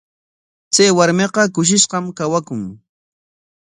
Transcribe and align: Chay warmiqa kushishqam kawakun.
Chay 0.73 0.91
warmiqa 0.97 1.41
kushishqam 1.53 2.05
kawakun. 2.17 2.61